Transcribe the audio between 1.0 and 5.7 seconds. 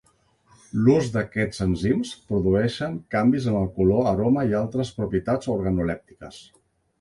d'aquests enzims produeixen canvis en el color, aroma i altres propietats